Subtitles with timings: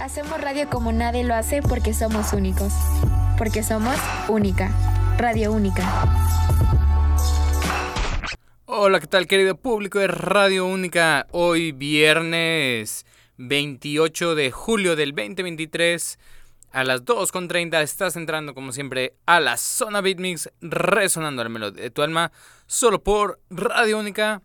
[0.00, 2.72] Hacemos radio como nadie lo hace porque somos únicos.
[3.36, 3.96] Porque somos
[4.28, 4.70] única.
[5.18, 5.84] Radio Única.
[8.64, 11.26] Hola, ¿qué tal querido público de Radio Única?
[11.32, 13.04] Hoy viernes
[13.36, 16.18] 28 de julio del 2023
[16.72, 21.90] a las 2.30 estás entrando como siempre a la zona Beatmix resonando al melodía de
[21.90, 22.32] tu alma
[22.66, 24.40] solo por Radio Única.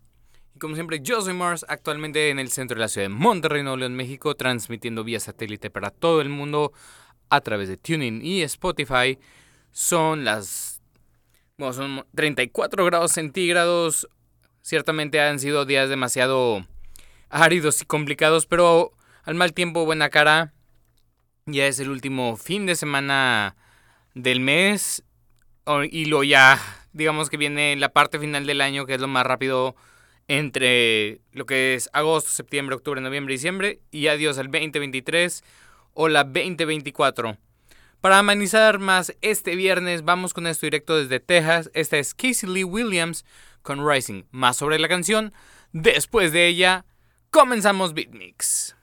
[0.56, 3.62] Y como siempre yo soy Mars actualmente en el centro de la ciudad de Monterrey,
[3.62, 6.72] Nuevo León, México, transmitiendo vía satélite para todo el mundo
[7.30, 9.20] a través de Tuning y Spotify.
[9.72, 10.82] Son las...
[11.58, 14.08] Bueno, son 34 grados centígrados.
[14.62, 16.66] Ciertamente han sido días demasiado
[17.30, 20.54] áridos y complicados, pero al mal tiempo buena cara.
[21.48, 23.58] Ya es el último fin de semana
[24.14, 25.04] del mes
[25.92, 26.62] y lo ya,
[26.94, 29.76] digamos que viene la parte final del año, que es lo más rápido
[30.28, 35.44] entre lo que es agosto, septiembre, octubre, noviembre, diciembre y adiós al 2023
[35.94, 37.38] o la 2024.
[38.02, 41.72] Para amenizar más este viernes, vamos con esto directo desde Texas.
[41.74, 43.26] Esta es Casey Lee Williams
[43.64, 44.24] con Rising.
[44.32, 45.34] Más sobre la canción.
[45.72, 46.86] Después de ella,
[47.32, 48.76] comenzamos Beatmix.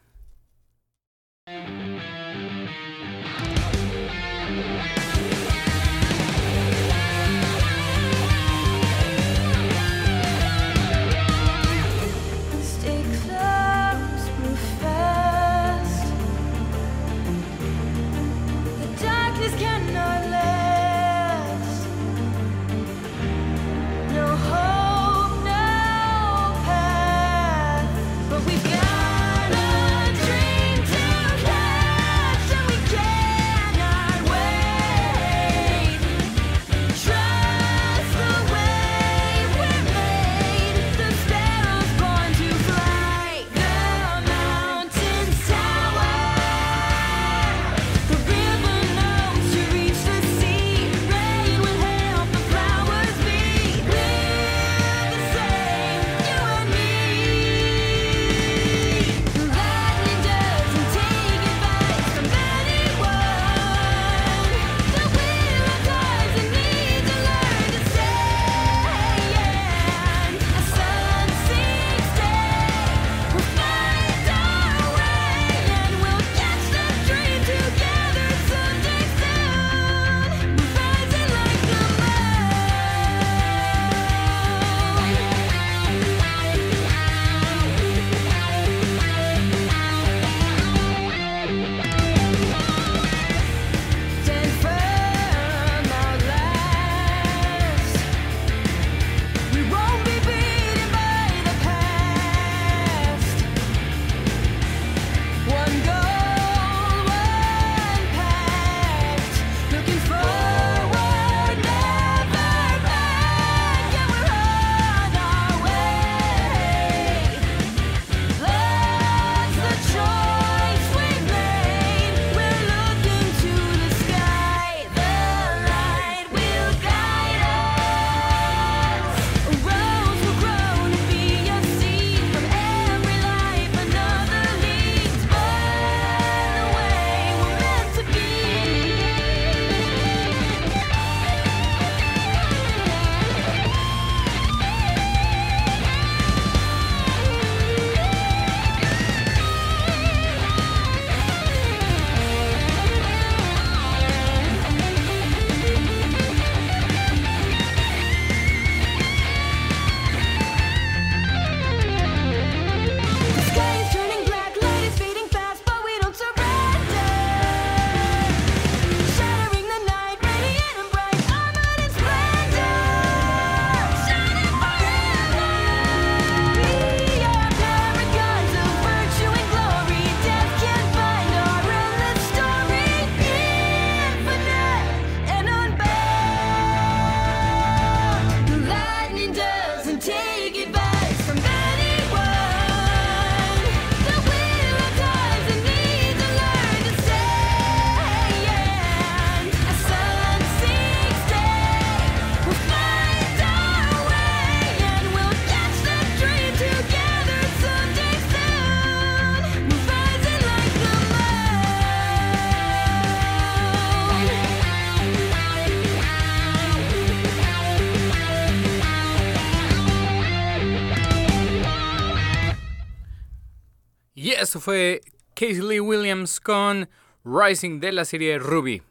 [224.60, 225.00] Fue
[225.34, 226.88] Casey Williams con
[227.24, 228.82] Rising de la serie Ruby.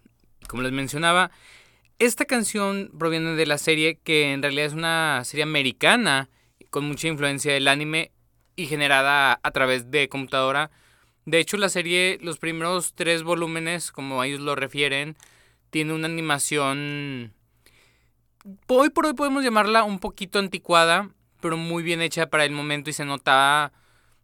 [0.48, 1.32] Como les mencionaba,
[2.00, 6.30] esta canción proviene de la serie que en realidad es una serie americana
[6.70, 8.12] con mucha influencia del anime
[8.56, 10.72] y generada a través de computadora.
[11.26, 15.16] De hecho, la serie, los primeros tres volúmenes, como ellos lo refieren,
[15.70, 17.34] tiene una animación...
[18.68, 21.12] Hoy por hoy podemos llamarla un poquito anticuada,
[21.42, 23.72] pero muy bien hecha para el momento y se notaba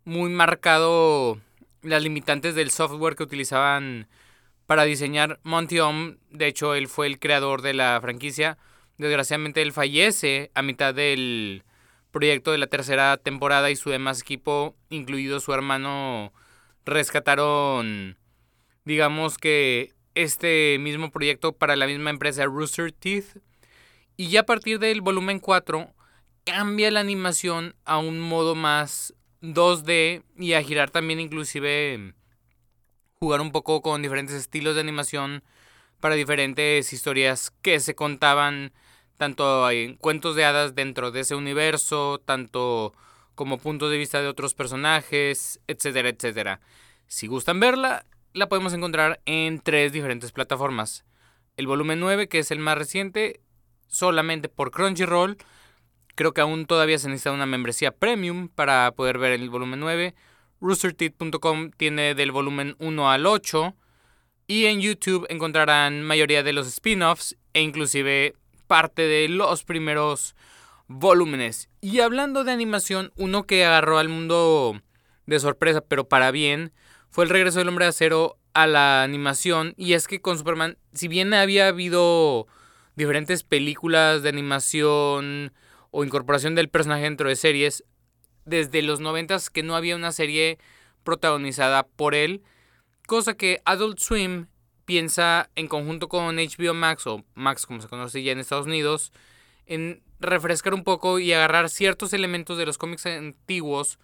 [0.07, 1.38] muy marcado
[1.81, 4.07] las limitantes del software que utilizaban
[4.65, 6.15] para diseñar Monty Om.
[6.31, 8.57] De hecho, él fue el creador de la franquicia.
[8.98, 11.65] Desgraciadamente, él fallece a mitad del
[12.12, 16.31] proyecto de la tercera temporada y su demás equipo, incluido su hermano,
[16.86, 18.18] rescataron,
[18.86, 23.39] digamos que este mismo proyecto para la misma empresa Rooster Teeth.
[24.15, 25.94] Y ya a partir del volumen 4
[26.45, 32.13] cambia la animación a un modo más 2D y a girar también inclusive
[33.19, 35.44] jugar un poco con diferentes estilos de animación
[36.00, 38.74] para diferentes historias que se contaban
[39.18, 42.94] tanto en cuentos de hadas dentro de ese universo, tanto
[43.36, 46.62] como puntos de vista de otros personajes, etcétera, etcétera.
[47.07, 51.06] Si gustan verla, la podemos encontrar en tres diferentes plataformas.
[51.56, 53.42] El volumen 9, que es el más reciente,
[53.88, 55.38] solamente por Crunchyroll.
[56.18, 60.16] Creo que aún todavía se necesita una membresía premium para poder ver el volumen 9.
[60.60, 63.75] Roosterteeth.com tiene del volumen 1 al 8.
[64.48, 68.34] Y en YouTube encontrarán mayoría de los spin-offs e inclusive
[68.66, 70.36] parte de los primeros
[70.88, 71.69] volúmenes.
[71.81, 74.81] Y hablando de animación, uno que agarró al mundo
[75.28, 76.74] de sorpresa, pero para bien,
[77.12, 79.75] fue el regreso del hombre de acero a la animación.
[79.78, 82.48] Y es que con Superman, si bien había habido
[82.96, 85.54] diferentes películas de animación
[85.92, 87.84] o incorporación del personaje dentro de series,
[88.45, 90.57] desde los noventas que no había una serie
[91.04, 92.44] protagonizada por él,
[93.07, 94.48] cosa que Adult Swim
[94.86, 99.12] piensa en conjunto con HBO Max o Max como se conoce ya en Estados Unidos,
[99.66, 104.00] en refrescar un poco y agarrar ciertos elementos de los cómics antiguos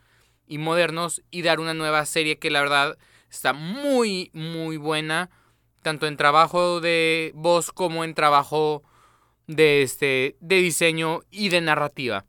[0.46, 2.98] y modernos y dar una nueva serie que la verdad
[3.30, 5.30] está muy muy buena
[5.82, 8.84] tanto en trabajo de voz como en trabajo
[9.48, 12.26] de este de diseño y de narrativa.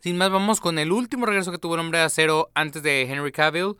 [0.00, 3.02] Sin más vamos con el último regreso que tuvo el Hombre de Acero antes de
[3.02, 3.76] Henry Cavill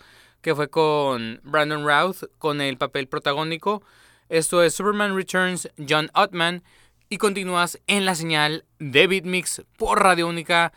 [0.47, 3.83] que fue con Brandon Routh con el papel protagónico.
[4.29, 6.63] Esto es Superman Returns, John Ottman.
[7.09, 10.73] Y continúas en la señal de Beatmix por Radio Única.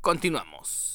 [0.00, 0.89] Continuamos.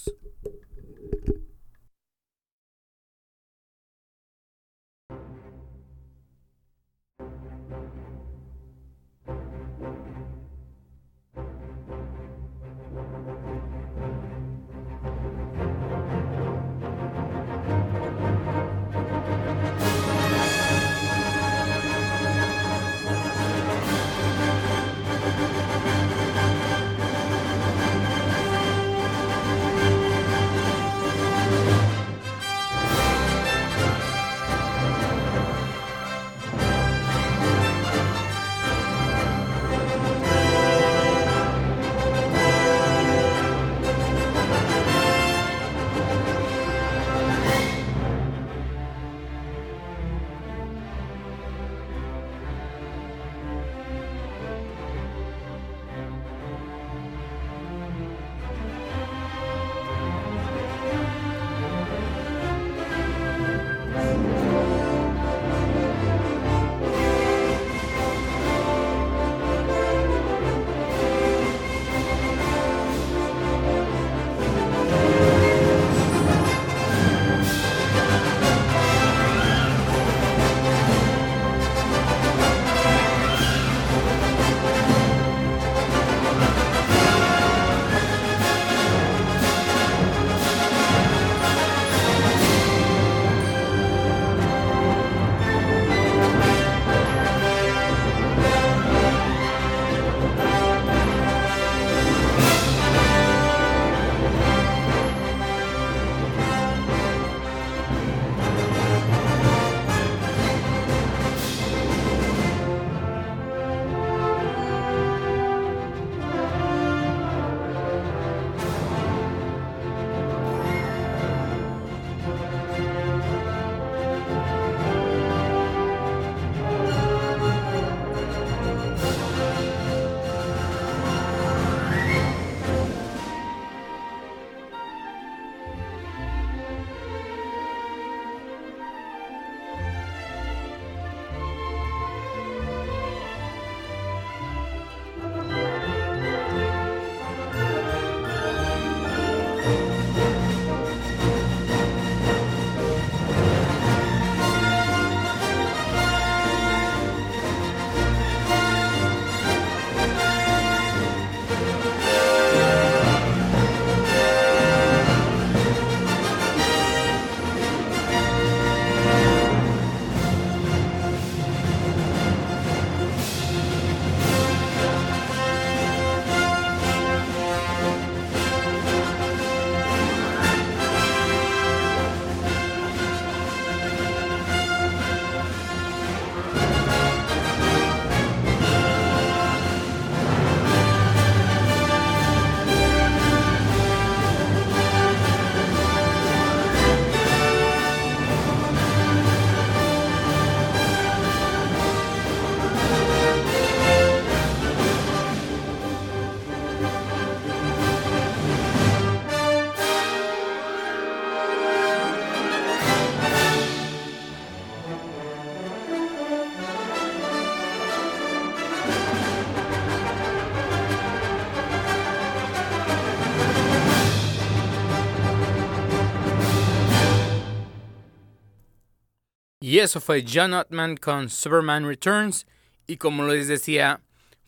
[229.86, 232.48] Eso fue John Ottman con Superman Returns.
[232.88, 234.01] Y como les decía,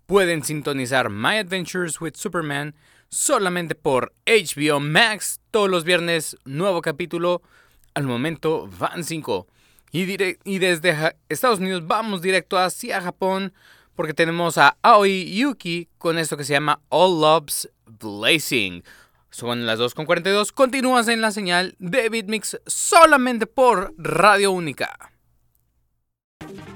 [0.07, 2.73] pueden sintonizar My Adventures with Superman
[3.09, 5.39] solamente por HBO Max.
[5.51, 7.43] Todos los viernes, nuevo capítulo.
[7.93, 9.47] Al momento van 5.
[9.91, 13.53] Y, y desde Estados Unidos vamos directo hacia Japón
[13.95, 18.83] porque tenemos a Aoi Yuki con esto que se llama All Loves Blazing.
[19.29, 20.51] Son las 2.42.
[20.51, 25.11] Continúas en la señal de Beatmix solamente por Radio Única.
[26.39, 26.66] Thank you.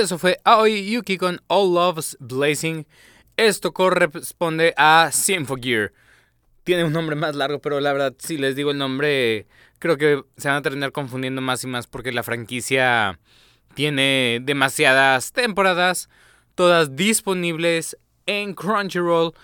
[0.00, 2.86] Eso fue Aoi Yuki con All Loves Blazing.
[3.36, 5.92] Esto corresponde a Symphogear.
[6.64, 9.46] Tiene un nombre más largo, pero la verdad, si les digo el nombre,
[9.78, 13.18] creo que se van a terminar confundiendo más y más porque la franquicia
[13.74, 16.08] tiene demasiadas temporadas,
[16.54, 19.34] todas disponibles en Crunchyroll.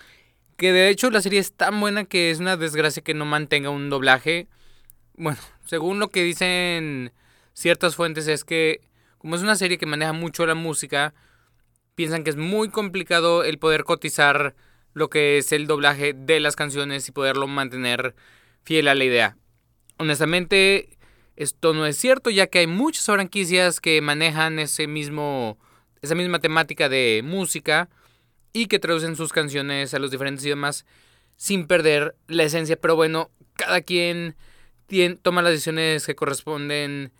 [0.57, 3.69] Que de hecho la serie es tan buena que es una desgracia que no mantenga
[3.69, 4.47] un doblaje.
[5.15, 7.13] Bueno, según lo que dicen
[7.53, 8.86] ciertas fuentes es que
[9.17, 11.13] como es una serie que maneja mucho la música,
[11.95, 14.55] piensan que es muy complicado el poder cotizar
[14.93, 18.15] lo que es el doblaje de las canciones y poderlo mantener
[18.63, 19.37] fiel a la idea.
[19.97, 20.97] Honestamente,
[21.35, 25.57] esto no es cierto, ya que hay muchas franquicias que manejan ese mismo,
[26.01, 27.89] esa misma temática de música
[28.53, 30.85] y que traducen sus canciones a los diferentes idiomas
[31.35, 32.75] sin perder la esencia.
[32.75, 34.35] Pero bueno, cada quien
[35.21, 37.11] toma las decisiones que corresponden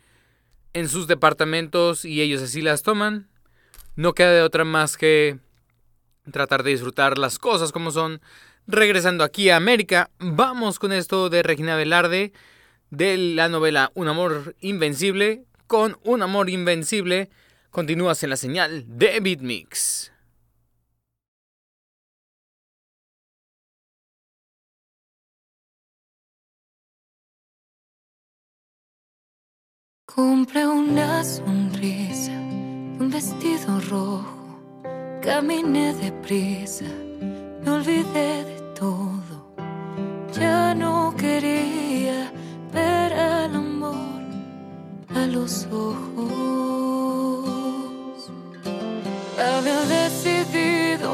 [0.72, 3.28] en sus departamentos y ellos así las toman.
[3.96, 5.38] No queda de otra más que
[6.30, 8.20] tratar de disfrutar las cosas como son.
[8.66, 12.32] Regresando aquí a América, vamos con esto de Regina Velarde
[12.90, 15.44] de la novela Un amor invencible.
[15.66, 17.30] Con Un amor invencible
[17.70, 20.12] continúas en la señal de Beatmix.
[30.18, 34.58] Cumple una sonrisa, un vestido rojo.
[35.22, 36.86] Caminé deprisa,
[37.62, 39.54] me olvidé de todo.
[40.32, 42.32] Ya no quería
[42.72, 44.20] ver al amor
[45.14, 45.94] a los ojos.
[49.38, 51.10] Había decidido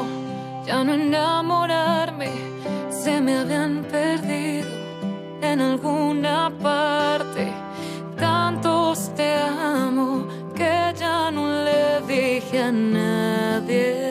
[0.64, 2.30] ya no enamorarme,
[2.88, 4.70] se me habían perdido
[5.42, 7.23] en alguna parte
[12.14, 14.03] dije a nadie.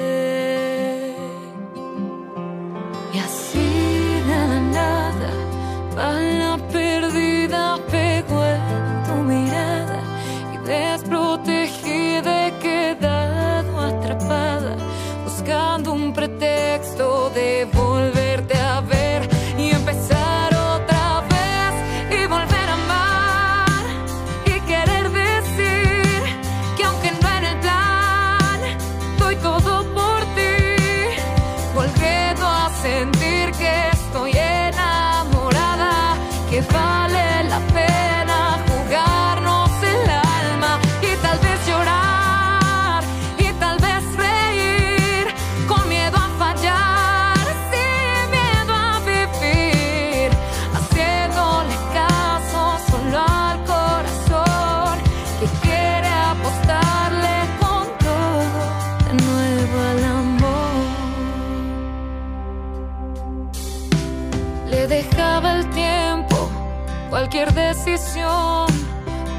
[67.33, 68.67] Cualquier decisión,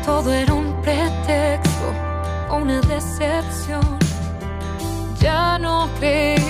[0.04, 1.92] todo era un pretexto
[2.50, 3.98] o una decepción.
[5.20, 6.43] Ya no creía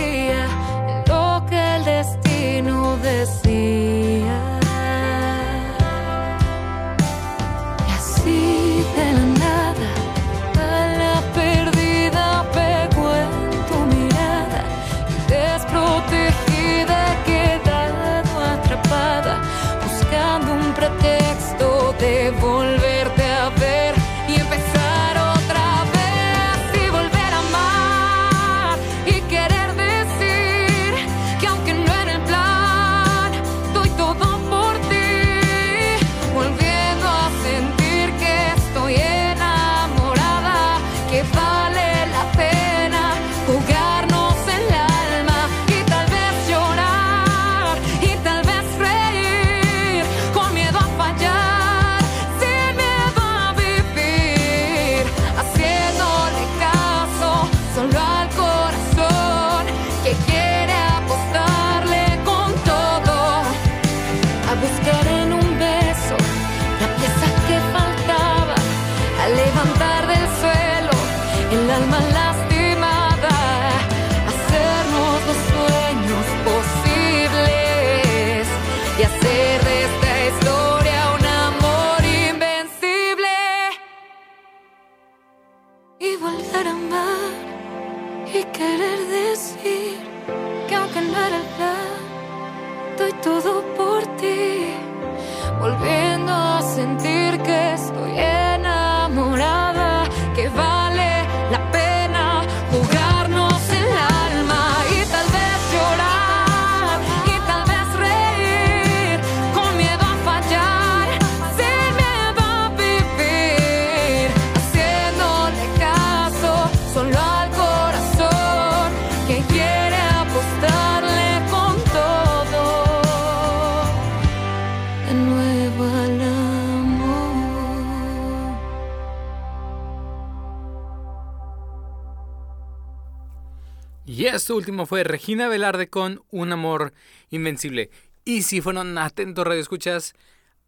[134.17, 136.93] Y esto último fue Regina Velarde con Un amor
[137.31, 137.91] invencible.
[138.25, 140.15] Y si fueron atentos radioescuchas,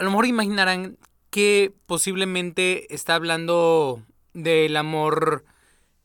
[0.00, 0.98] a lo mejor imaginarán
[1.30, 5.44] que posiblemente está hablando del amor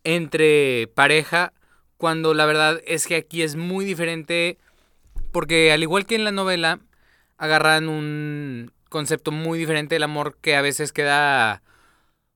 [0.04, 1.52] entre pareja,
[1.98, 4.60] cuando la verdad es que aquí es muy diferente,
[5.32, 6.80] porque al igual que en la novela,
[7.40, 11.64] agarran un concepto muy diferente del amor que a veces queda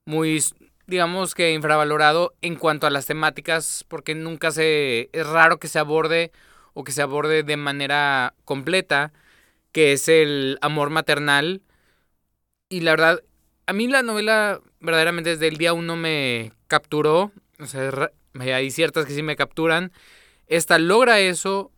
[0.08, 0.44] muy,
[0.88, 5.80] digamos que infravalorado en cuanto a las temáticas, porque nunca se, es raro que se
[5.80, 6.32] aborde
[6.74, 9.14] o que se aborde de manera completa,
[9.72, 11.62] que es el amor maternal.
[12.70, 13.24] Y la verdad,
[13.66, 17.32] a mí la novela verdaderamente desde el día uno me capturó.
[17.60, 19.92] O sea, hay ciertas que sí me capturan.
[20.48, 21.72] Esta logra eso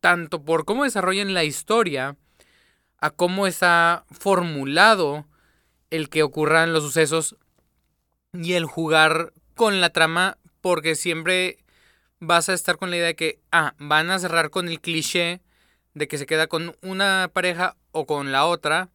[0.00, 2.16] tanto por cómo desarrollan la historia,
[2.98, 5.26] a cómo está formulado
[5.90, 7.36] el que ocurran los sucesos
[8.32, 11.58] y el jugar con la trama, porque siempre
[12.20, 15.40] vas a estar con la idea de que, ah, van a cerrar con el cliché
[15.94, 18.90] de que se queda con una pareja o con la otra,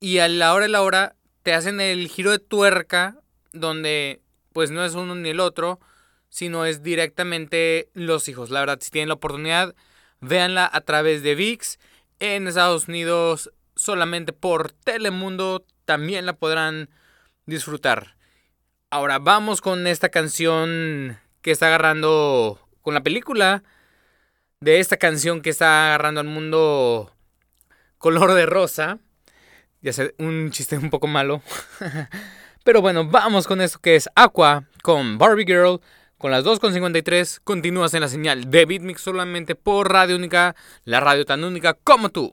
[0.00, 3.18] y a la hora de la hora te hacen el giro de tuerca
[3.52, 4.20] donde
[4.52, 5.80] pues no es uno ni el otro,
[6.28, 8.50] sino es directamente los hijos.
[8.50, 9.74] La verdad, si tienen la oportunidad,
[10.20, 11.78] véanla a través de VIX.
[12.20, 16.88] En Estados Unidos, solamente por Telemundo, también la podrán
[17.46, 18.13] disfrutar.
[18.94, 23.64] Ahora vamos con esta canción que está agarrando con la película
[24.60, 27.12] de esta canción que está agarrando al mundo
[27.98, 29.00] color de rosa.
[29.82, 31.42] Ya sé, un chiste un poco malo.
[32.64, 35.80] Pero bueno, vamos con esto que es Aqua con Barbie Girl.
[36.16, 40.54] Con las 2.53 continúas en la señal de Beatmix solamente por Radio Única,
[40.84, 42.32] la radio tan única como tú.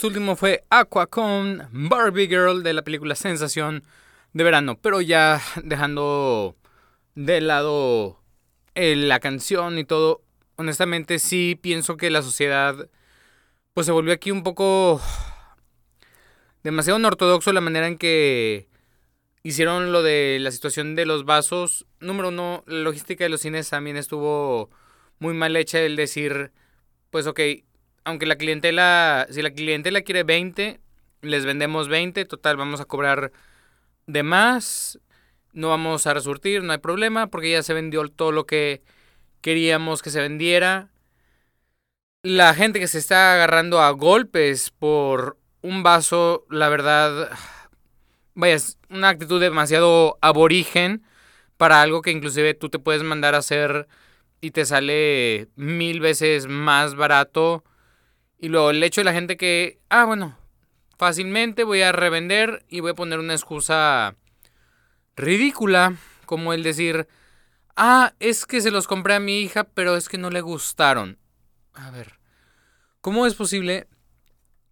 [0.00, 3.84] Este último fue Aqua con Barbie Girl de la película Sensación
[4.32, 4.78] de Verano.
[4.80, 6.56] Pero ya dejando
[7.14, 8.18] de lado
[8.74, 10.22] eh, la canción y todo,
[10.56, 12.88] honestamente sí pienso que la sociedad
[13.74, 15.02] pues se volvió aquí un poco
[16.62, 18.70] demasiado ortodoxo la manera en que
[19.42, 21.84] hicieron lo de la situación de los vasos.
[22.00, 24.70] Número uno, la logística de los cines también estuvo
[25.18, 26.52] muy mal hecha el decir,
[27.10, 27.40] pues ok,
[28.10, 30.80] aunque la clientela, si la clientela quiere 20,
[31.22, 33.32] les vendemos 20, total, vamos a cobrar
[34.06, 34.98] de más,
[35.52, 38.82] no vamos a resurtir, no hay problema, porque ya se vendió todo lo que
[39.40, 40.90] queríamos que se vendiera.
[42.22, 47.30] La gente que se está agarrando a golpes por un vaso, la verdad,
[48.34, 51.02] vaya, es una actitud demasiado aborigen
[51.56, 53.86] para algo que inclusive tú te puedes mandar a hacer
[54.40, 57.64] y te sale mil veces más barato.
[58.40, 60.38] Y luego el hecho de la gente que, ah, bueno,
[60.96, 64.16] fácilmente voy a revender y voy a poner una excusa
[65.14, 67.06] ridícula, como el decir,
[67.76, 71.18] ah, es que se los compré a mi hija, pero es que no le gustaron.
[71.74, 72.18] A ver,
[73.02, 73.88] ¿cómo es posible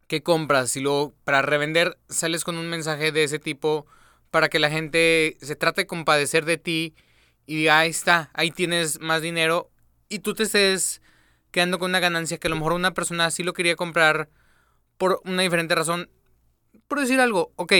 [0.06, 3.86] que compras y luego para revender sales con un mensaje de ese tipo
[4.30, 6.94] para que la gente se trate de compadecer de ti
[7.44, 9.70] y diga, ahí está, ahí tienes más dinero
[10.08, 11.02] y tú te estés
[11.50, 14.28] quedando con una ganancia que a lo mejor una persona sí lo quería comprar
[14.96, 16.10] por una diferente razón.
[16.86, 17.72] Por decir algo, ok,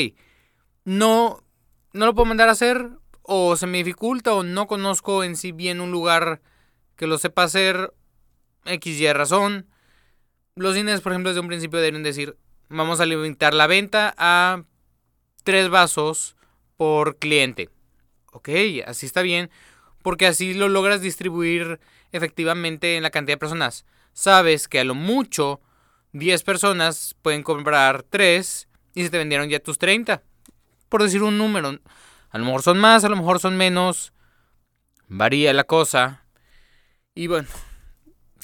[0.84, 1.44] no,
[1.92, 2.90] no lo puedo mandar a hacer
[3.22, 6.40] o se me dificulta o no conozco en sí bien un lugar
[6.96, 7.92] que lo sepa hacer
[8.64, 9.66] X y razón.
[10.54, 12.36] Los cines, por ejemplo, desde un principio deben decir,
[12.68, 14.62] vamos a limitar la venta a
[15.44, 16.36] tres vasos
[16.76, 17.70] por cliente.
[18.32, 18.48] Ok,
[18.86, 19.50] así está bien,
[20.02, 21.80] porque así lo logras distribuir
[22.12, 23.84] efectivamente en la cantidad de personas.
[24.12, 25.60] Sabes que a lo mucho
[26.12, 30.22] 10 personas pueden comprar 3 y se te vendieron ya tus 30.
[30.88, 31.78] Por decir un número.
[32.30, 34.12] A lo mejor son más, a lo mejor son menos.
[35.06, 36.24] Varía la cosa.
[37.14, 37.48] Y bueno,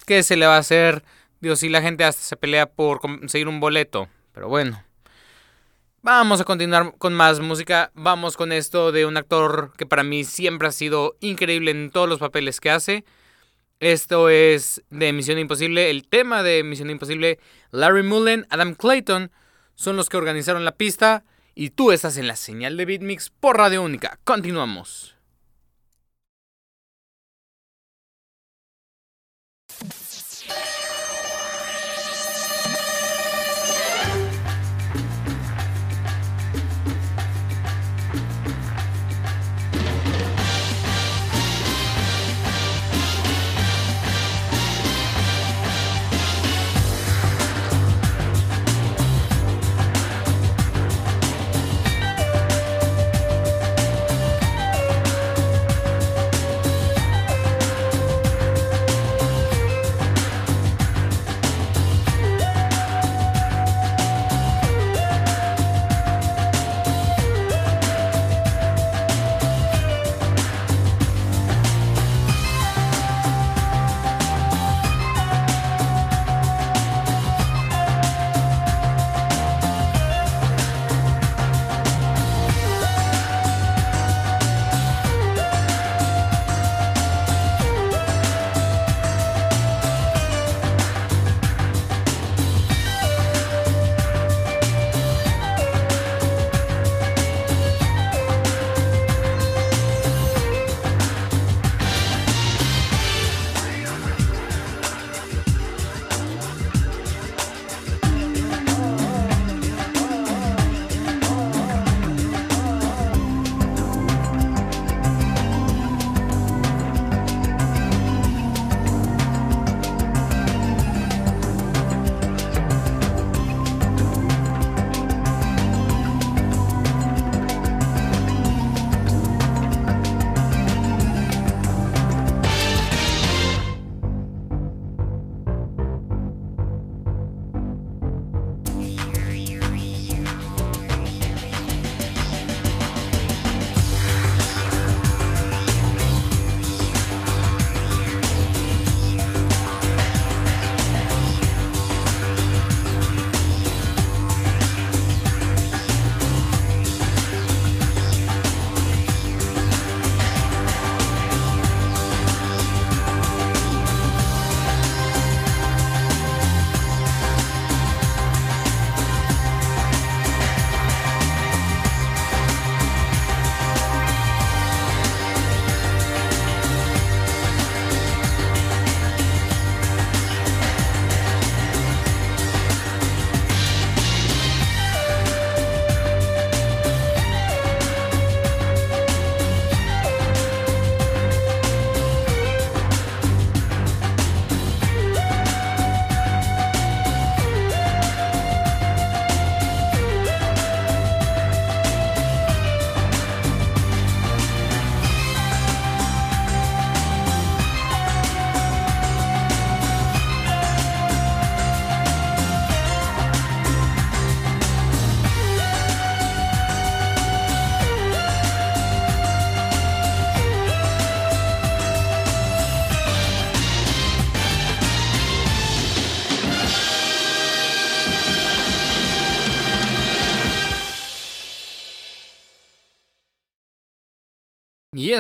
[0.07, 1.05] ¿qué se le va a hacer?
[1.41, 4.09] Dios, si la gente hasta se pelea por conseguir un boleto.
[4.33, 4.83] Pero bueno.
[6.03, 7.91] Vamos a continuar con más música.
[7.95, 12.09] Vamos con esto de un actor que para mí siempre ha sido increíble en todos
[12.09, 13.05] los papeles que hace.
[13.85, 15.91] Esto es de Misión Imposible.
[15.91, 17.39] El tema de Misión Imposible,
[17.71, 19.31] Larry Mullen, Adam Clayton
[19.75, 21.23] son los que organizaron la pista.
[21.55, 24.19] Y tú estás en la señal de Beatmix por Radio Única.
[24.25, 25.14] Continuamos.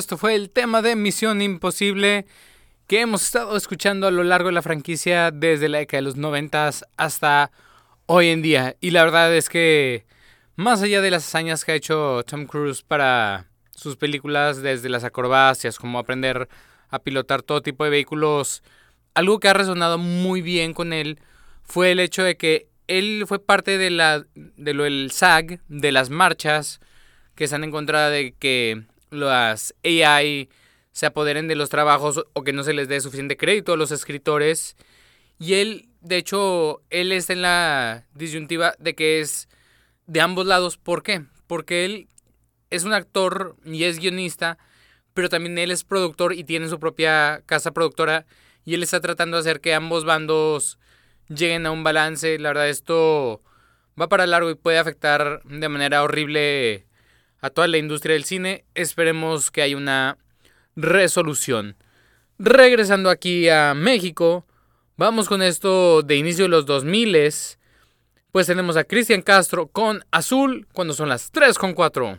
[0.05, 2.27] Esto fue el tema de Misión Imposible
[2.87, 6.17] que hemos estado escuchando a lo largo de la franquicia desde la década de los
[6.17, 7.51] 90 hasta
[8.05, 8.77] hoy en día.
[8.83, 10.05] Y la verdad es que
[10.57, 15.05] más allá de las hazañas que ha hecho Tom Cruise para sus películas, desde las
[15.05, 16.51] acrobacias, como aprender
[16.90, 18.62] a pilotar todo tipo de vehículos,
[19.14, 21.19] algo que ha resonado muy bien con él
[21.62, 25.93] fue el hecho de que él fue parte de la de lo del SAG, de
[25.93, 26.81] las marchas
[27.35, 30.48] que se han encontrado de que las AI
[30.92, 33.90] se apoderen de los trabajos o que no se les dé suficiente crédito a los
[33.90, 34.77] escritores.
[35.38, 39.48] Y él, de hecho, él está en la disyuntiva de que es
[40.07, 40.77] de ambos lados.
[40.77, 41.24] ¿Por qué?
[41.46, 42.09] Porque él
[42.70, 44.59] es un actor y es guionista,
[45.14, 48.27] pero también él es productor y tiene su propia casa productora
[48.64, 50.79] y él está tratando de hacer que ambos bandos
[51.29, 52.38] lleguen a un balance.
[52.38, 53.42] La verdad, esto
[54.00, 56.87] va para largo y puede afectar de manera horrible
[57.44, 58.64] a toda la industria del cine.
[58.74, 60.16] Esperemos que haya una
[60.76, 61.76] resolución.
[62.38, 64.46] Regresando aquí a México,
[64.96, 67.33] vamos con esto de inicio de los 2000
[68.33, 72.18] pues tenemos a Cristian Castro con Azul cuando son las 3 con 4.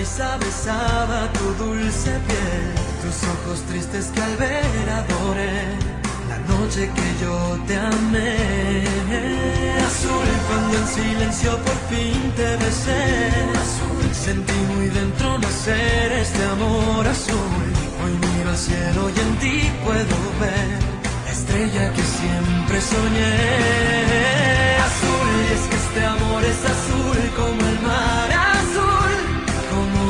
[0.00, 2.66] Brisa besaba tu dulce piel,
[3.02, 5.60] tus ojos tristes que al ver adoré,
[6.30, 7.34] la noche que yo
[7.66, 8.32] te amé.
[9.88, 13.02] Azul cuando en silencio por fin te besé,
[13.64, 17.66] azul sentí muy dentro nacer este amor azul.
[18.02, 20.78] Hoy miro al cielo y en ti puedo ver
[21.26, 23.34] la estrella que siempre soñé.
[24.88, 28.29] Azul, y es que este amor es azul como el mar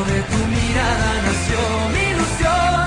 [0.05, 1.59] de tu mirada nació
[1.94, 2.86] mi ilusión.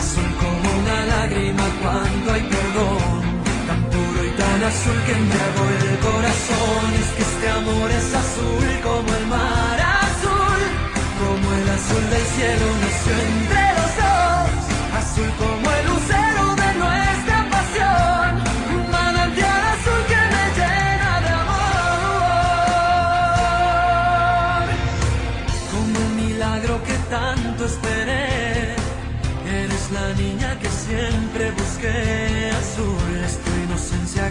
[0.00, 3.20] Azul como una lágrima cuando hay perdón,
[3.68, 6.84] tan puro y tan azul que embriagó el corazón.
[7.00, 10.60] Es que este amor es azul como el mar azul,
[11.22, 14.50] como el azul del cielo nació entre los dos.
[15.00, 16.27] Azul como el lucero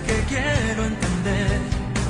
[0.06, 1.60] que quiero entender.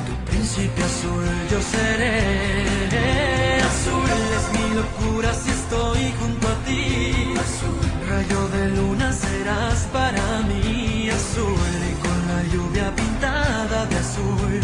[0.07, 3.61] Tu príncipe azul yo seré.
[3.71, 7.33] Azul es mi locura si estoy junto a ti.
[7.45, 7.79] Azul,
[8.09, 11.09] rayo de luna serás para mí.
[11.09, 14.61] Azul y con la lluvia pintada de azul.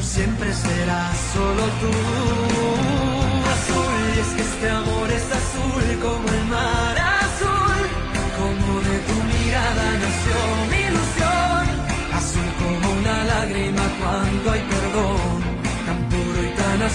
[0.00, 2.41] Siempre serás solo tú.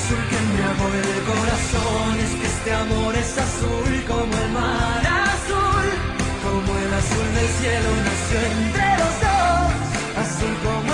[0.08, 2.20] Azul que embriagó el corazón.
[2.24, 5.03] Es que este amor es azul como el mar
[5.36, 5.88] azul.
[6.45, 9.68] Como el azul del cielo nació entre los dos.
[10.24, 10.86] Azul como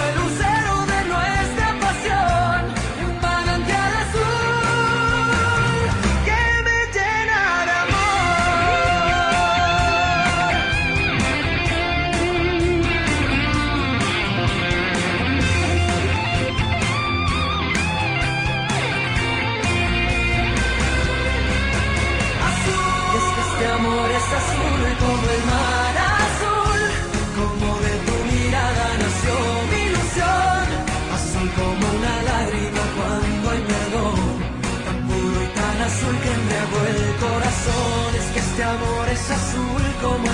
[40.03, 40.32] como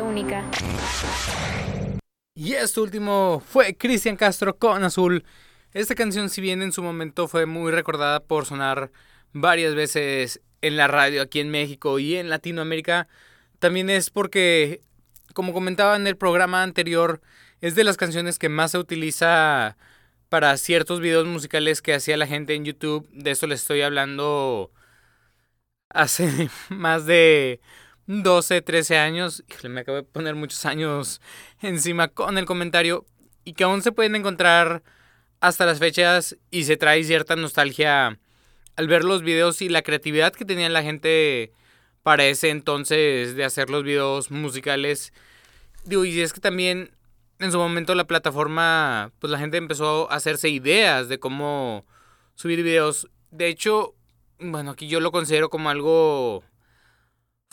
[0.00, 0.44] Única.
[2.34, 5.24] Y este último fue Cristian Castro con Azul.
[5.72, 8.90] Esta canción, si bien en su momento fue muy recordada por sonar
[9.32, 13.08] varias veces en la radio aquí en México y en Latinoamérica,
[13.58, 14.82] también es porque,
[15.34, 17.20] como comentaba en el programa anterior,
[17.60, 19.76] es de las canciones que más se utiliza
[20.28, 23.08] para ciertos videos musicales que hacía la gente en YouTube.
[23.12, 24.70] De eso les estoy hablando
[25.88, 27.60] hace más de
[28.06, 29.44] 12, 13 años.
[29.62, 31.20] Me acabo de poner muchos años
[31.60, 33.04] encima con el comentario.
[33.44, 34.82] Y que aún se pueden encontrar
[35.40, 38.18] hasta las fechas y se trae cierta nostalgia
[38.76, 41.52] al ver los videos y la creatividad que tenía la gente
[42.02, 45.12] para ese entonces de hacer los videos musicales.
[45.84, 46.90] Digo, y es que también
[47.38, 51.84] en su momento la plataforma, pues la gente empezó a hacerse ideas de cómo
[52.34, 53.08] subir videos.
[53.30, 53.94] De hecho,
[54.38, 56.44] bueno, aquí yo lo considero como algo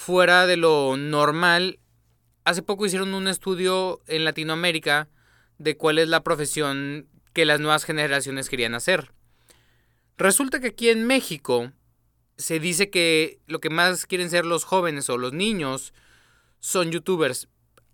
[0.03, 1.79] fuera de lo normal.
[2.43, 5.07] Hace poco hicieron un estudio en Latinoamérica
[5.59, 9.13] de cuál es la profesión que las nuevas generaciones querían hacer.
[10.17, 11.71] Resulta que aquí en México
[12.35, 15.93] se dice que lo que más quieren ser los jóvenes o los niños
[16.59, 17.47] son youtubers.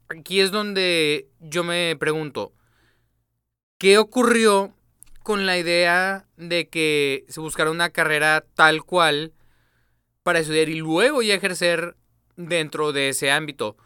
[0.07, 2.53] Aquí es donde yo me pregunto,
[3.77, 4.73] ¿qué ocurrió
[5.21, 9.31] con la idea de que se buscara una carrera tal cual
[10.23, 11.95] para estudiar y luego ya ejercer
[12.39, 13.77] dentro de ese ámbito?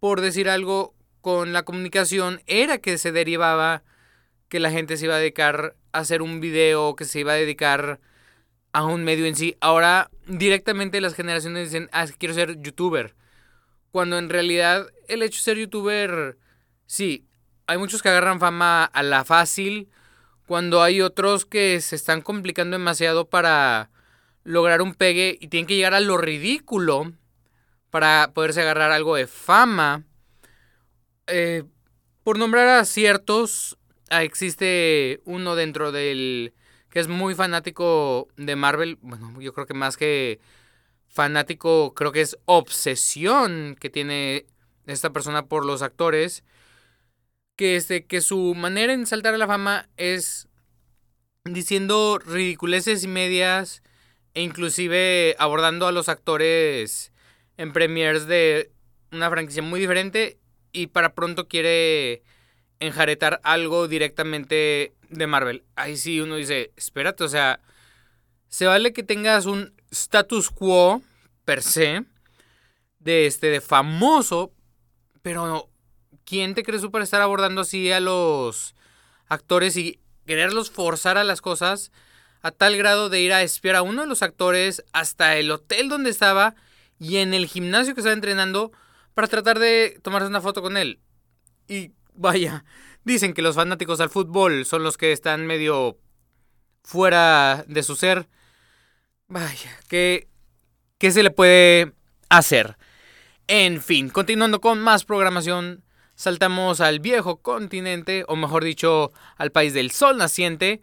[0.00, 3.82] Por decir algo, con la comunicación era que se derivaba
[4.48, 7.36] que la gente se iba a dedicar a hacer un video, que se iba a
[7.36, 8.00] dedicar
[8.72, 9.56] a un medio en sí.
[9.60, 13.14] Ahora directamente las generaciones dicen, ah, quiero ser youtuber.
[13.90, 16.38] Cuando en realidad el hecho de ser youtuber,
[16.86, 17.26] sí,
[17.66, 19.88] hay muchos que agarran fama a la fácil,
[20.46, 23.90] cuando hay otros que se están complicando demasiado para
[24.42, 27.12] lograr un pegue y tienen que llegar a lo ridículo
[27.94, 30.02] para poderse agarrar algo de fama.
[31.28, 31.62] Eh,
[32.24, 33.78] por nombrar a ciertos,
[34.10, 36.54] ah, existe uno dentro del
[36.90, 38.98] que es muy fanático de Marvel.
[39.00, 40.40] Bueno, yo creo que más que
[41.06, 44.46] fanático, creo que es obsesión que tiene
[44.86, 46.42] esta persona por los actores.
[47.54, 50.48] Que, este, que su manera en saltar a la fama es
[51.44, 53.84] diciendo ridiculeces y medias
[54.34, 57.12] e inclusive abordando a los actores
[57.56, 58.70] en premiers de
[59.12, 60.38] una franquicia muy diferente
[60.72, 62.22] y para pronto quiere
[62.80, 65.64] enjaretar algo directamente de Marvel.
[65.76, 67.60] Ahí sí uno dice, espérate, o sea,
[68.48, 71.02] se vale que tengas un status quo
[71.44, 72.04] per se
[72.98, 74.52] de este de famoso,
[75.22, 75.68] pero
[76.24, 78.74] ¿quién te crees tú para estar abordando así a los
[79.28, 81.92] actores y quererlos forzar a las cosas
[82.42, 85.88] a tal grado de ir a espiar a uno de los actores hasta el hotel
[85.88, 86.54] donde estaba
[86.98, 88.72] y en el gimnasio que estaba entrenando
[89.14, 91.00] para tratar de tomarse una foto con él?
[91.68, 92.64] Y vaya,
[93.04, 95.98] dicen que los fanáticos al fútbol son los que están medio
[96.82, 98.28] fuera de su ser.
[99.28, 100.28] Vaya, ¿qué,
[100.98, 101.92] qué se le puede
[102.28, 102.76] hacer?
[103.46, 105.84] En fin, continuando con más programación,
[106.14, 110.80] saltamos al viejo continente, o mejor dicho, al país del sol naciente,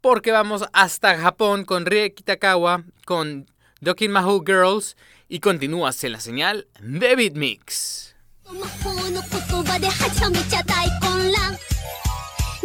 [0.00, 3.46] porque vamos hasta Japón con Rie Kitakawa, con
[3.80, 4.96] Dokin Mahu Girls,
[5.28, 8.14] y continúas en la señal de Beat Mix.
[8.44, 11.56] 魔法の言葉ではちゃめちゃ大混乱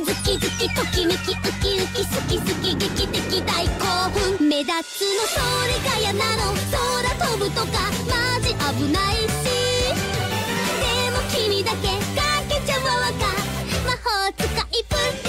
[0.05, 7.71] ズキズキときめきウキウキ好き好き劇的大興奮目立つのそれが嫌なの空飛ぶとか
[8.07, 9.47] マジ危ないし
[10.81, 13.23] でも君だけかけちゃわか
[13.85, 15.28] 魔法使いプリ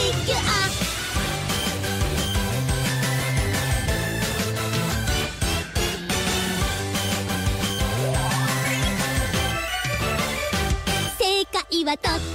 [11.85, 12.30] はとっ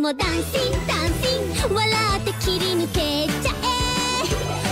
[0.00, 1.36] もダンシンダンシ
[1.68, 3.52] ン笑って切り抜けちゃ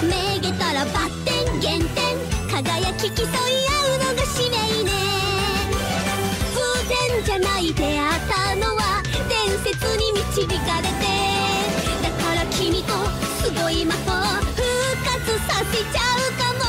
[0.03, 0.07] え。
[0.07, 2.16] めげたらバッテン減点。
[2.51, 4.91] 輝き競い合うのが使命ね。
[6.55, 6.59] 偶
[6.89, 11.05] 然じゃない出会ったのは伝説に導かれて
[12.03, 12.89] だから君と
[13.45, 14.12] すごい魔法
[14.57, 14.64] 復
[15.05, 16.64] 活させちゃうかも。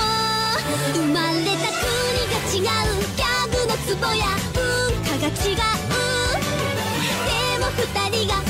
[0.94, 1.88] 生まれた国
[2.28, 4.60] が違うギャグのツボや文
[5.06, 5.58] 化が違う。
[7.26, 7.82] でも二
[8.26, 8.49] 人が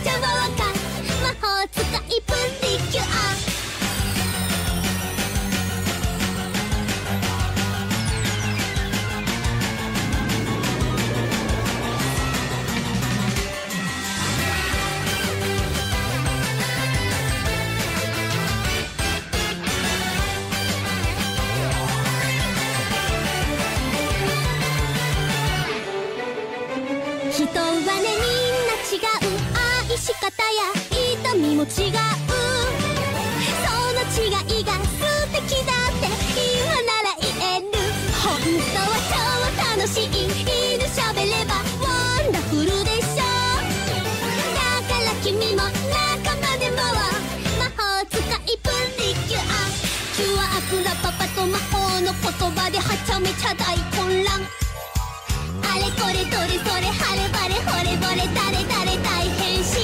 [0.00, 0.64] かけちゃうわか
[1.22, 2.32] 魔法使いプ
[2.62, 3.04] リキュア。
[27.32, 29.29] 人はねみんな違う。
[29.90, 30.30] 愛し方や
[31.18, 31.90] 痛みも違うその
[34.14, 34.30] 違
[34.60, 34.78] いが素
[35.32, 36.06] 敵だって
[36.38, 37.66] 今なら言える
[38.22, 38.38] 本
[38.70, 39.18] 当は超
[39.80, 40.30] 楽しい犬
[40.86, 43.20] 喋ればワンダフルでしょ。
[44.54, 46.76] だから君も仲間でも
[47.58, 48.22] 魔法使い
[48.62, 49.42] プリキュア
[50.14, 52.16] キュアアクラパパと魔法の言
[52.52, 54.46] 葉ではちゃめちゃ大混乱。
[55.62, 59.79] あれこれどれそれ晴れ晴れ惚れ惚れ誰誰大変身。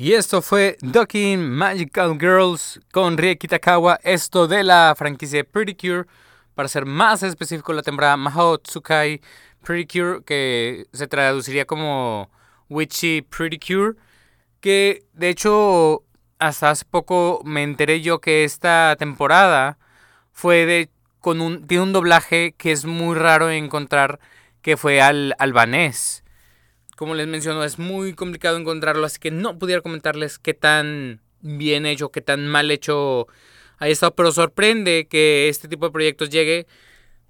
[0.00, 6.06] Y esto fue Ducky Magical Girls con Rieki Takawa, esto de la franquicia Pretty Cure,
[6.54, 9.20] para ser más específico la temporada Mahou Tsukai
[9.64, 12.30] Pretty Cure, que se traduciría como
[12.68, 13.96] Witchy Pretty Cure,
[14.60, 16.04] que de hecho
[16.38, 19.78] hasta hace poco me enteré yo que esta temporada
[20.30, 24.20] fue de con un tiene un doblaje que es muy raro encontrar
[24.62, 26.22] que fue al albanés.
[26.98, 31.86] Como les menciono, es muy complicado encontrarlo, así que no pudiera comentarles qué tan bien
[31.86, 33.28] hecho, qué tan mal hecho
[33.78, 36.66] ha estado, pero sorprende que este tipo de proyectos llegue.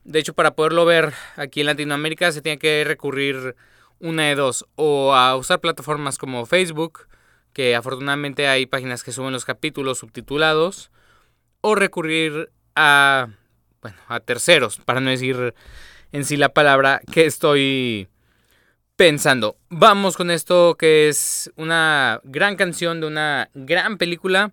[0.04, 3.56] De hecho, para poderlo ver aquí en Latinoamérica se tiene que recurrir
[3.98, 7.06] una de dos, o a usar plataformas como Facebook,
[7.52, 10.90] que afortunadamente hay páginas que suben los capítulos subtitulados,
[11.60, 13.28] o recurrir a,
[13.82, 15.52] bueno, a terceros, para no decir
[16.12, 18.08] en sí la palabra que estoy
[18.98, 19.56] pensando.
[19.70, 24.52] Vamos con esto que es una gran canción de una gran película.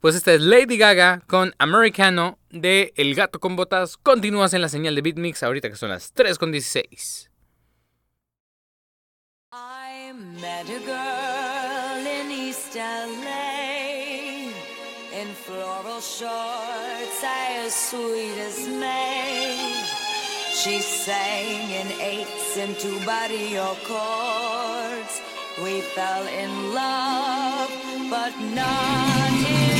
[0.00, 3.96] Pues esta es Lady Gaga con Americano de El Gato con Botas.
[3.96, 7.28] Continúas en la señal de Beatmix ahorita que son las 3.16.
[9.52, 14.50] I met a girl in East LA
[15.12, 19.99] in floral shorts, as sweet as May.
[20.62, 25.22] She sang in eights and two barrio chords.
[25.64, 27.70] We fell in love,
[28.10, 29.79] but not in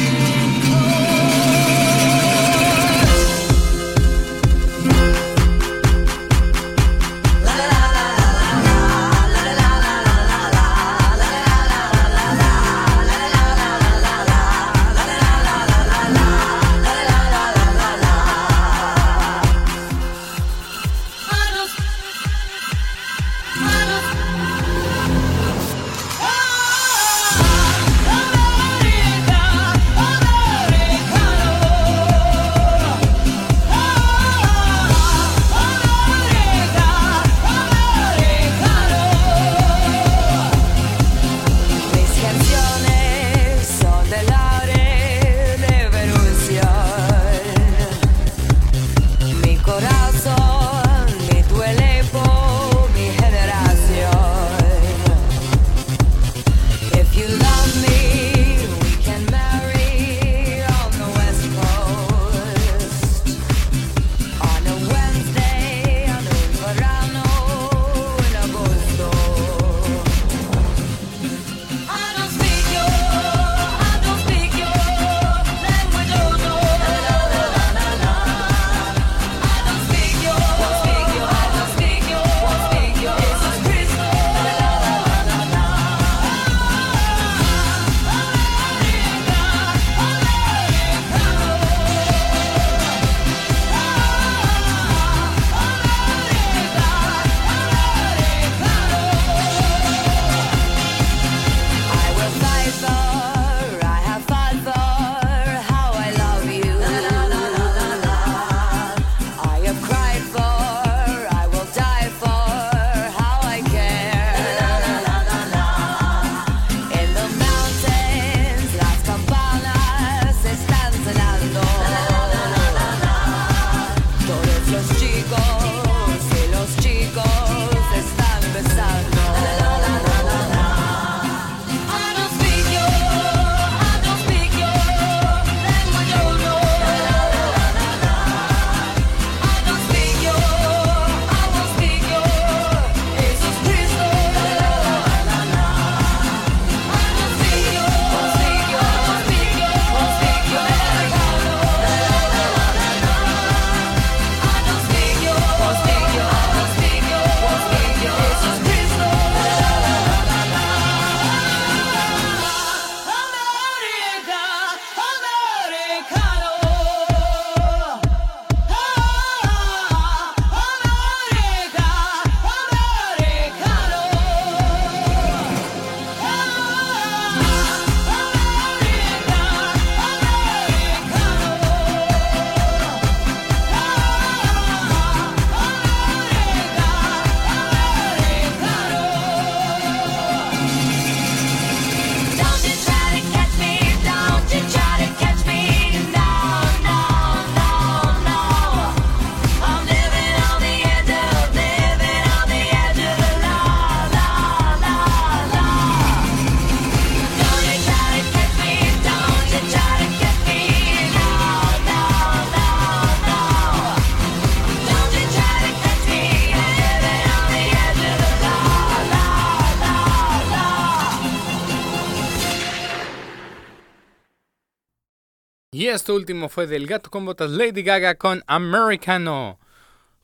[225.94, 229.58] esto último fue del gato con botas Lady Gaga con Americano.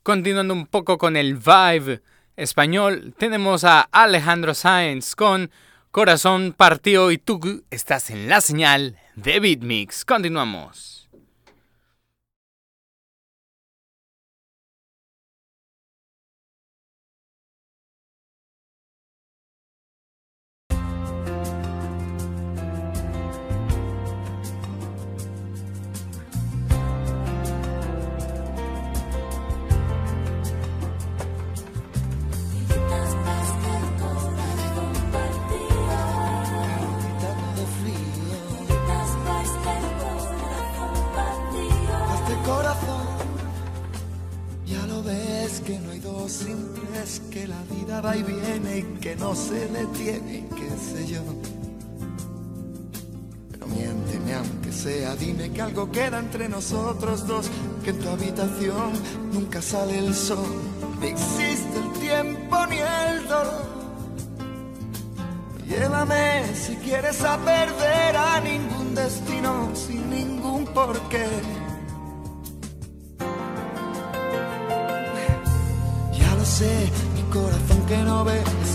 [0.01, 2.01] Continuando un poco con el vibe
[2.37, 5.51] español, tenemos a Alejandro Sáenz con
[5.91, 10.05] Corazón Partido y tú estás en la señal de Beatmix.
[10.05, 10.96] Continuamos.
[49.19, 51.21] No se detiene, qué sé yo.
[53.51, 57.49] Pero miénteme aunque sea, dime que algo queda entre nosotros dos,
[57.83, 58.93] que en tu habitación
[59.33, 60.61] nunca sale el sol,
[60.99, 63.67] ni existe el tiempo ni el dolor.
[65.67, 71.25] Llévame si quieres a perder a ningún destino sin ningún porqué.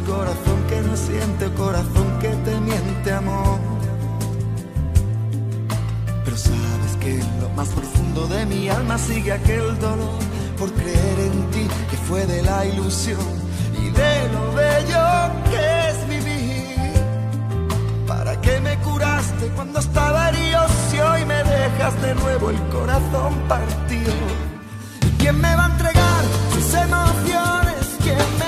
[0.07, 3.59] Corazón que no siente, corazón que te miente, amor.
[6.25, 10.19] Pero sabes que en lo más profundo de mi alma sigue aquel dolor
[10.59, 13.21] por creer en ti que fue de la ilusión
[13.81, 15.07] y de lo bello
[15.51, 16.93] que es vivir.
[18.07, 23.33] ¿Para qué me curaste cuando estaba herido si hoy me dejas de nuevo el corazón
[23.49, 24.15] partido?
[25.07, 26.23] ¿Y quién me va a entregar
[26.53, 27.83] sus emociones?
[28.03, 28.42] ¿Quién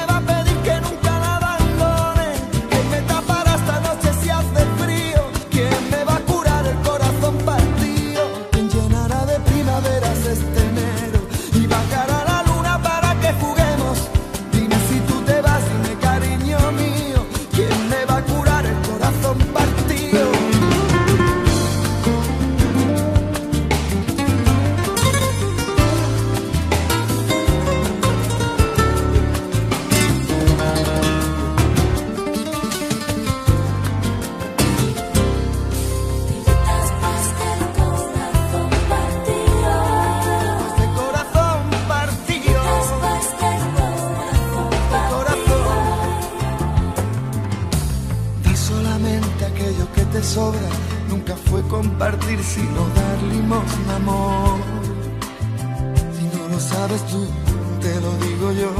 [52.53, 54.59] sino dar limosna, amor.
[56.17, 57.27] Si no lo sabes tú,
[57.81, 58.73] te lo digo yo.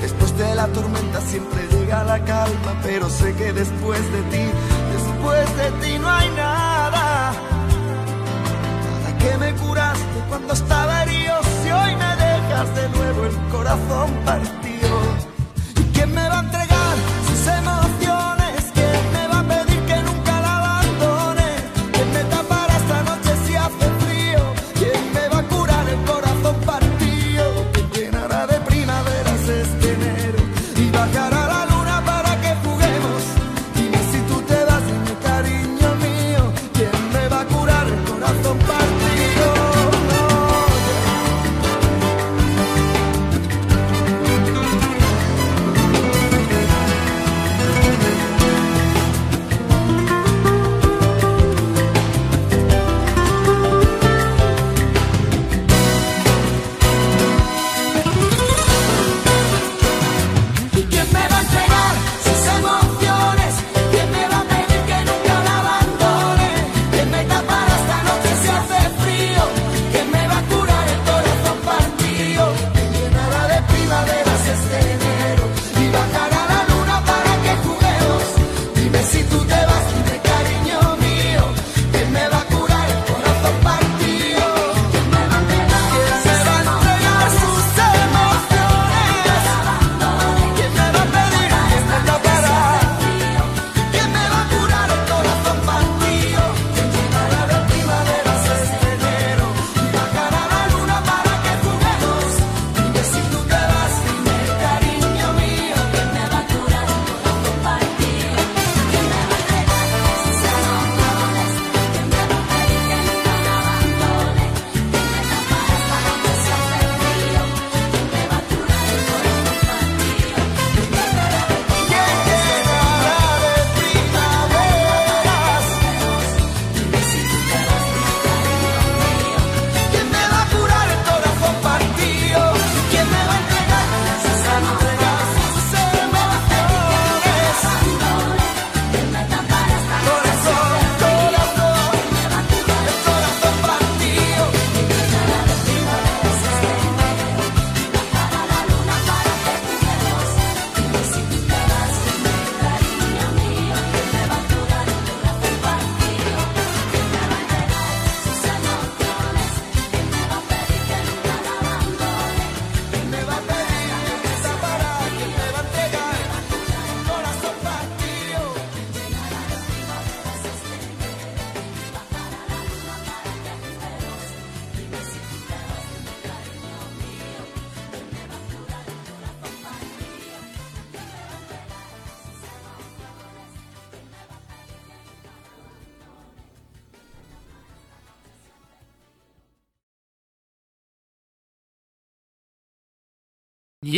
[0.00, 4.44] Después de la tormenta siempre llega la calma, pero sé que después de ti,
[4.94, 7.32] después de ti no hay nada.
[8.84, 14.10] Nada que me curaste cuando estaba herido, si hoy me dejas de nuevo el corazón
[14.24, 14.57] partido.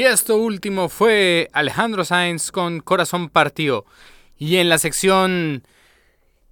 [0.01, 3.85] Y esto último fue Alejandro Sainz con Corazón Partido.
[4.39, 5.63] Y en la sección...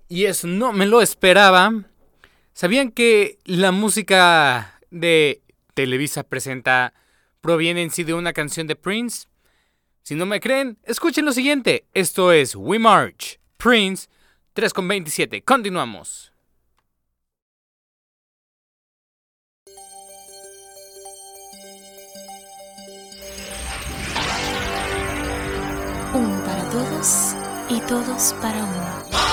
[0.06, 1.72] Y eso no me lo esperaba.
[2.52, 5.40] ¿Sabían que la música de
[5.72, 6.92] Televisa Presenta
[7.40, 9.28] proviene en sí de una canción de Prince?
[10.02, 11.86] Si no me creen, escuchen lo siguiente.
[11.94, 14.08] Esto es We March, Prince,
[14.56, 15.42] 3.27.
[15.42, 16.27] Continuamos.
[27.68, 29.27] y todos para uno.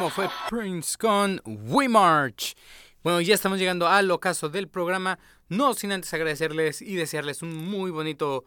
[0.00, 2.56] Último fue Prince con We March.
[3.02, 5.18] Bueno, ya estamos llegando al ocaso del programa.
[5.50, 8.46] No sin antes agradecerles y desearles un muy bonito.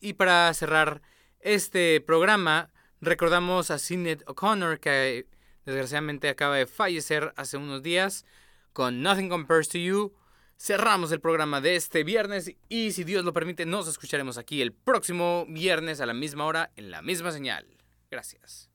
[0.00, 1.00] Y para cerrar
[1.40, 2.68] este programa,
[3.00, 5.26] recordamos a Sinead O'Connor, que
[5.64, 8.26] desgraciadamente acaba de fallecer hace unos días,
[8.74, 10.12] con Nothing Compares to You.
[10.58, 14.74] Cerramos el programa de este viernes y si Dios lo permite nos escucharemos aquí el
[14.74, 17.66] próximo viernes a la misma hora en la misma señal.
[18.10, 18.67] Gracias.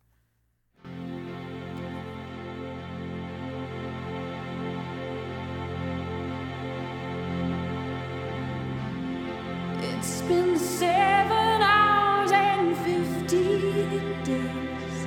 [9.86, 14.98] It's been seven hours and fifteen days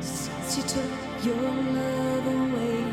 [0.00, 2.84] since you took your love away.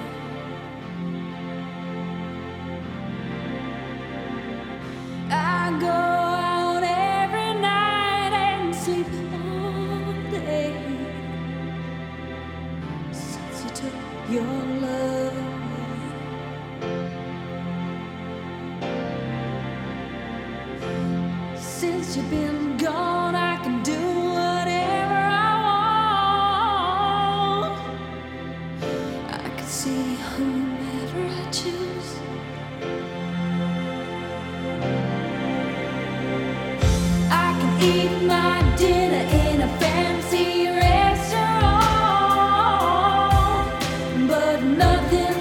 [5.32, 10.76] I go out every night and sleep all day
[13.12, 13.96] since you took
[14.30, 15.27] your love
[22.18, 24.00] you've been gone, I can do
[24.38, 27.74] whatever I want.
[29.30, 30.16] I can see
[31.38, 32.10] I choose.
[37.30, 41.44] I can eat my dinner in a fancy restaurant,
[44.28, 45.36] but nothing,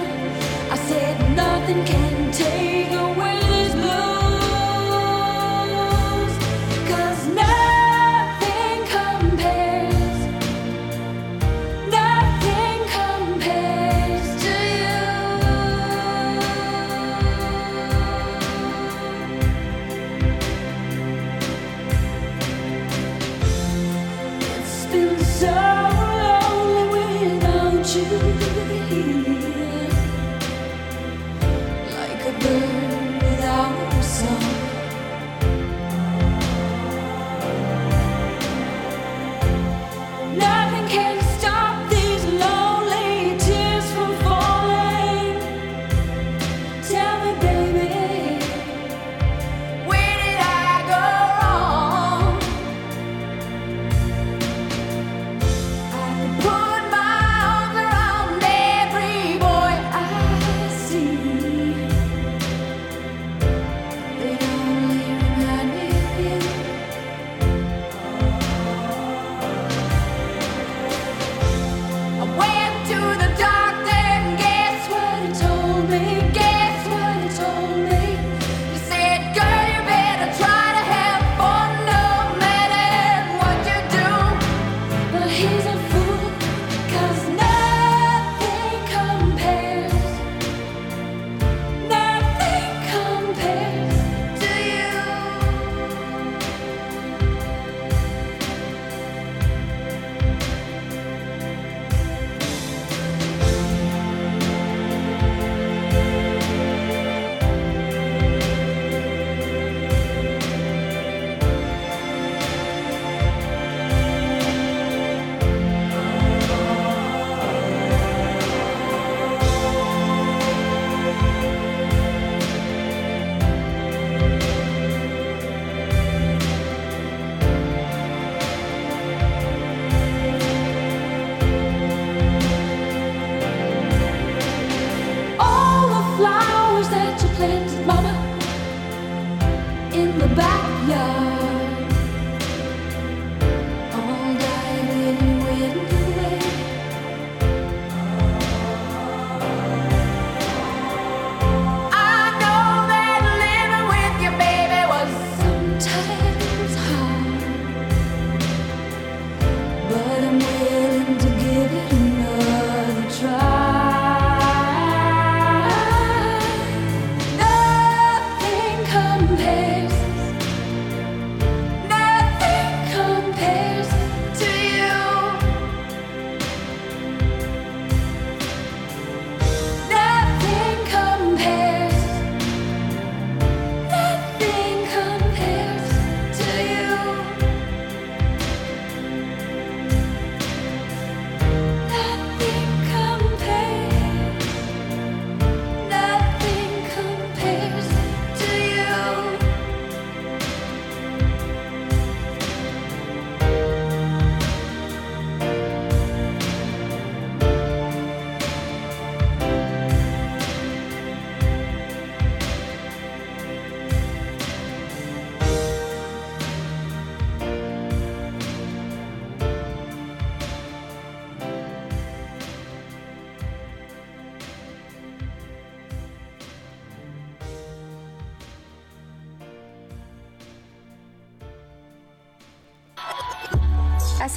[0.71, 3.26] I said nothing can take away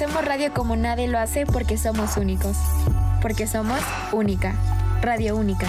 [0.01, 2.57] Hacemos radio como nadie lo hace porque somos únicos.
[3.21, 3.79] Porque somos
[4.11, 4.55] única.
[4.99, 5.67] Radio única.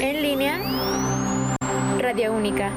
[0.00, 0.60] En línea.
[1.98, 2.70] Radio única.